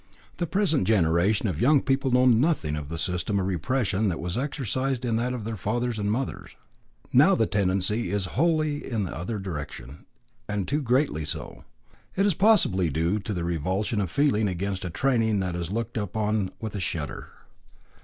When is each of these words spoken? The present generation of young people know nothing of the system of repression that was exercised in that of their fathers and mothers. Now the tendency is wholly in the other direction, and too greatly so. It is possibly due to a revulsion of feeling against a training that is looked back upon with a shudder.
The 0.37 0.47
present 0.47 0.87
generation 0.87 1.47
of 1.47 1.61
young 1.61 1.79
people 1.83 2.09
know 2.09 2.25
nothing 2.25 2.75
of 2.75 2.89
the 2.89 2.97
system 2.97 3.39
of 3.39 3.45
repression 3.45 4.07
that 4.07 4.19
was 4.19 4.35
exercised 4.35 5.05
in 5.05 5.15
that 5.17 5.31
of 5.31 5.43
their 5.43 5.55
fathers 5.55 5.99
and 5.99 6.11
mothers. 6.11 6.55
Now 7.13 7.35
the 7.35 7.45
tendency 7.45 8.09
is 8.09 8.25
wholly 8.33 8.83
in 8.91 9.03
the 9.03 9.15
other 9.15 9.37
direction, 9.37 10.07
and 10.49 10.67
too 10.67 10.81
greatly 10.81 11.23
so. 11.23 11.65
It 12.15 12.25
is 12.25 12.33
possibly 12.33 12.89
due 12.89 13.19
to 13.19 13.39
a 13.39 13.43
revulsion 13.43 14.01
of 14.01 14.09
feeling 14.09 14.47
against 14.47 14.83
a 14.85 14.89
training 14.89 15.39
that 15.41 15.55
is 15.55 15.71
looked 15.71 15.93
back 15.93 16.01
upon 16.05 16.49
with 16.59 16.73
a 16.73 16.79
shudder. 16.79 17.29